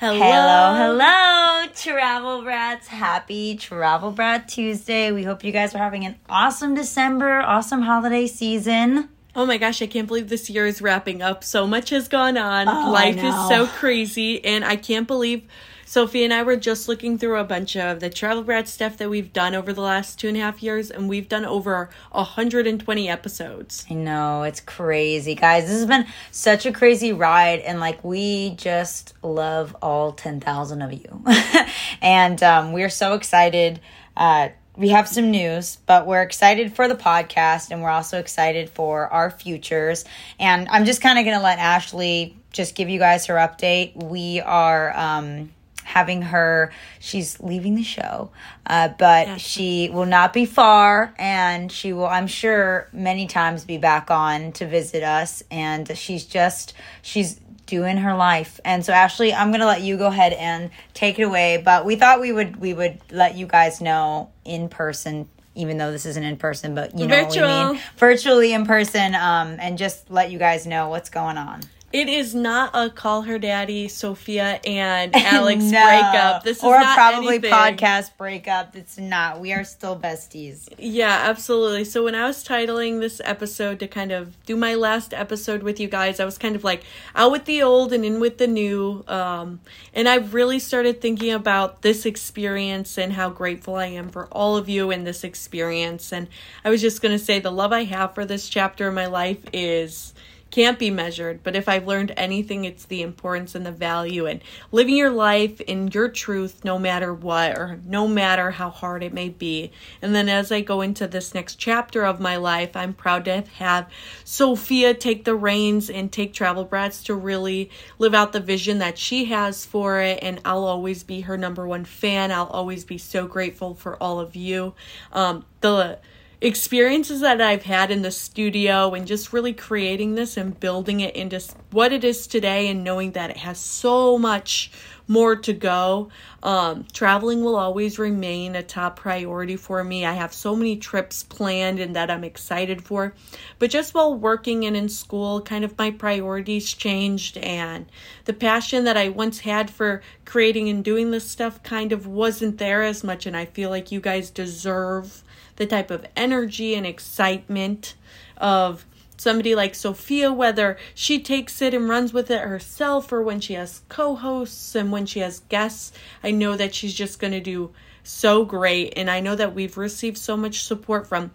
[0.00, 0.16] Hello.
[0.16, 2.86] Hello, hello, Travel Brats.
[2.86, 5.10] Happy Travel Brat Tuesday.
[5.10, 9.08] We hope you guys are having an awesome December, awesome holiday season.
[9.34, 11.42] Oh my gosh, I can't believe this year is wrapping up.
[11.42, 12.68] So much has gone on.
[12.68, 15.42] Oh, Life is so crazy, and I can't believe
[15.88, 19.08] Sophie and I were just looking through a bunch of the Travel Brat stuff that
[19.08, 23.08] we've done over the last two and a half years, and we've done over 120
[23.08, 23.86] episodes.
[23.90, 25.64] I know, it's crazy, guys.
[25.64, 30.92] This has been such a crazy ride, and like, we just love all 10,000 of
[30.92, 31.24] you.
[32.02, 33.80] and um, we're so excited.
[34.14, 38.68] Uh, we have some news, but we're excited for the podcast, and we're also excited
[38.68, 40.04] for our futures.
[40.38, 43.96] And I'm just kind of going to let Ashley just give you guys her update.
[43.96, 44.94] We are.
[44.94, 45.52] Um,
[45.88, 46.70] having her
[47.00, 48.30] she's leaving the show
[48.66, 49.40] uh, but Yes.
[49.40, 54.52] she will not be far and she will i'm sure many times be back on
[54.52, 58.60] to visit us and she's just she's doing her life.
[58.64, 61.96] And so ashley i'm gonna let you go ahead and take it away but we
[61.96, 66.22] thought we would we would let you guys know in person even though this isn't
[66.22, 67.40] in person but you know what we
[67.74, 67.82] mean.
[67.96, 72.34] Virtually in person um, and just let you guys know what's going on It is
[72.34, 75.82] not a call her daddy, Sofia and Alex No.
[75.86, 76.44] breakup.
[76.44, 77.50] This is or not probably anything.
[77.50, 78.76] podcast breakup.
[78.76, 79.40] It's not.
[79.40, 80.68] We are still besties.
[80.76, 81.84] Yeah, absolutely.
[81.84, 85.80] So when I was titling this episode to kind of do my last episode with
[85.80, 86.82] you guys, I was kind of like
[87.14, 89.02] out with the old and in with the new.
[89.08, 89.60] Um,
[89.94, 94.58] and I really started thinking about this experience and how grateful I am for all
[94.58, 96.12] of you in this experience.
[96.12, 96.28] And
[96.66, 99.06] I was just going to say the love I have for this chapter in my
[99.06, 100.12] life is
[100.50, 104.40] can't be measured, but if I've learned anything, it's the importance and the value and
[104.72, 109.12] living your life in your truth no matter what or no matter how hard it
[109.12, 109.72] may be.
[110.00, 113.44] And then as I go into this next chapter of my life, I'm proud to
[113.58, 113.90] have
[114.24, 118.98] Sophia take the reins and take Travel Brats to really live out the vision that
[118.98, 120.18] she has for it.
[120.22, 122.32] And I'll always be her number one fan.
[122.32, 124.74] I'll always be so grateful for all of you.
[125.12, 125.98] Um, the
[126.40, 131.16] experiences that I've had in the studio and just really creating this and building it
[131.16, 131.40] into
[131.70, 134.70] what it is today and knowing that it has so much
[135.08, 136.10] more to go.
[136.42, 140.04] Um, traveling will always remain a top priority for me.
[140.04, 143.14] I have so many trips planned and that I'm excited for.
[143.58, 147.86] But just while working and in school, kind of my priorities changed and
[148.26, 152.58] the passion that I once had for creating and doing this stuff kind of wasn't
[152.58, 153.26] there as much.
[153.26, 155.22] And I feel like you guys deserve
[155.56, 157.94] the type of energy and excitement
[158.36, 158.84] of
[159.18, 163.54] somebody like Sophia, whether she takes it and runs with it herself or when she
[163.54, 165.92] has co hosts and when she has guests.
[166.22, 168.94] I know that she's just going to do so great.
[168.96, 171.32] And I know that we've received so much support from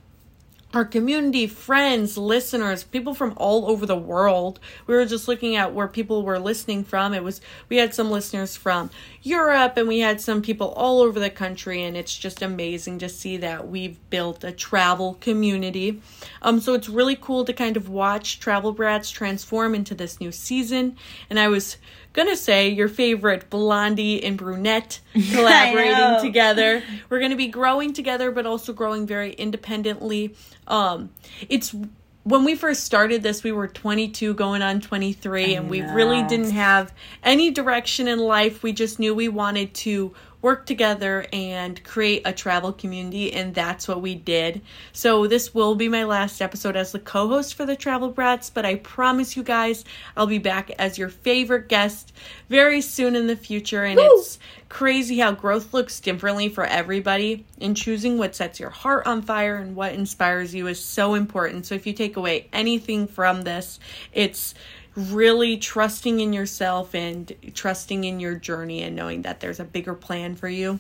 [0.74, 4.60] our community, friends, listeners, people from all over the world.
[4.88, 7.14] We were just looking at where people were listening from.
[7.14, 8.90] It was we had some listeners from
[9.22, 13.10] Europe and we had some people all over the country and it's just amazing to
[13.10, 16.02] see that we've built a travel community.
[16.42, 20.32] Um so it's really cool to kind of watch Travel Brats transform into this new
[20.32, 20.98] season
[21.30, 21.78] and I was
[22.14, 25.00] gonna say your favorite blondie and brunette
[25.32, 26.84] collaborating together.
[27.10, 30.36] We're gonna be growing together, but also growing very independently.
[30.68, 31.10] Um,
[31.50, 31.76] it's
[32.24, 36.52] when we first started this, we were 22 going on 23, and we really didn't
[36.52, 38.64] have any direction in life.
[38.64, 40.14] We just knew we wanted to
[40.44, 44.62] work together and create a travel community, and that's what we did.
[44.92, 48.52] So, this will be my last episode as the co host for the Travel Brats,
[48.52, 49.84] but I promise you guys
[50.16, 52.14] I'll be back as your favorite guest
[52.50, 54.38] very soon in the future, and it's
[54.74, 59.56] crazy how growth looks differently for everybody and choosing what sets your heart on fire
[59.56, 63.80] and what inspires you is so important so if you take away anything from this
[64.14, 64.56] it's
[64.96, 69.94] really trusting in yourself and trusting in your journey and knowing that there's a bigger
[69.94, 70.80] plan for you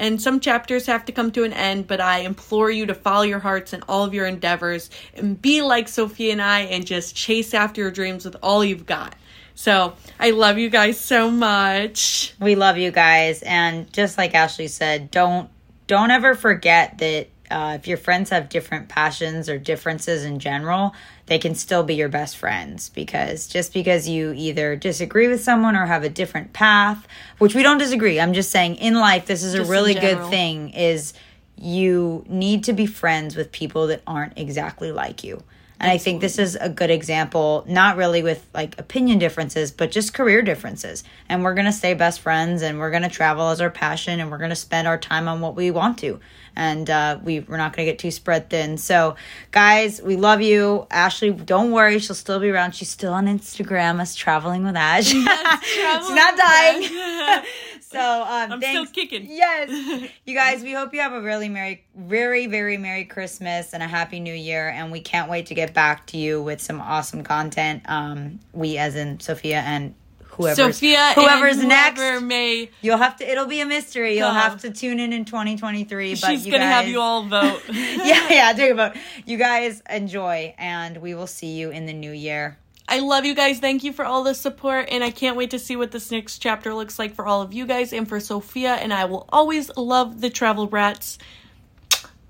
[0.00, 3.22] and some chapters have to come to an end, but I implore you to follow
[3.22, 7.14] your hearts and all of your endeavors and be like Sophia and I and just
[7.14, 9.14] chase after your dreams with all you've got.
[9.54, 12.34] So I love you guys so much.
[12.40, 15.50] We love you guys, and just like Ashley said, don't
[15.86, 20.94] don't ever forget that uh, if your friends have different passions or differences in general,
[21.26, 22.88] they can still be your best friends.
[22.88, 27.06] Because just because you either disagree with someone or have a different path,
[27.38, 30.30] which we don't disagree, I'm just saying in life this is Just a really good
[30.30, 30.70] thing.
[30.70, 31.12] Is
[31.56, 35.42] you need to be friends with people that aren't exactly like you.
[35.80, 39.90] And I think this is a good example, not really with like opinion differences, but
[39.90, 41.04] just career differences.
[41.28, 44.20] And we're going to stay best friends and we're going to travel as our passion
[44.20, 46.20] and we're going to spend our time on what we want to.
[46.54, 48.76] And uh, we, we're not going to get too spread thin.
[48.76, 49.16] So,
[49.52, 50.86] guys, we love you.
[50.90, 51.98] Ashley, don't worry.
[51.98, 52.74] She'll still be around.
[52.74, 55.06] She's still on Instagram as Traveling with Ash.
[55.06, 57.44] She's not dying.
[57.90, 58.90] So um, I'm thanks.
[58.90, 59.26] still kicking.
[59.28, 60.62] Yes, you guys.
[60.62, 64.34] We hope you have a really merry, very, very merry Christmas and a happy New
[64.34, 64.68] Year.
[64.68, 67.82] And we can't wait to get back to you with some awesome content.
[67.86, 72.00] Um, we, as in Sophia and whoever's Sophia, whoever's and next.
[72.00, 73.28] whoever may You'll have to.
[73.28, 74.16] It'll be a mystery.
[74.16, 76.14] You'll have to tune in in 2023.
[76.14, 77.62] But she's gonna have you all vote.
[77.68, 78.52] yeah, yeah.
[78.52, 78.92] Take a vote.
[79.26, 82.56] You guys enjoy, and we will see you in the new year.
[82.90, 83.60] I love you guys.
[83.60, 86.38] Thank you for all the support, and I can't wait to see what this next
[86.38, 88.74] chapter looks like for all of you guys and for Sophia.
[88.74, 91.16] And I will always love the travel brats.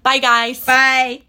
[0.02, 0.64] Bye, guys.
[0.64, 1.18] Bye.